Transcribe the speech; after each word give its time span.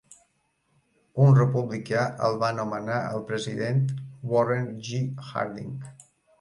Un 1.25 1.37
republicà, 1.39 2.07
el 2.29 2.39
va 2.45 2.51
nomenar 2.61 2.97
el 3.11 3.23
president 3.29 3.85
Warren 4.35 4.69
G. 4.91 5.07
Harding. 5.31 5.73